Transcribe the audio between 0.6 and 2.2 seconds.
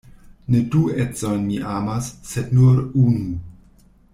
du edzojn mi amas,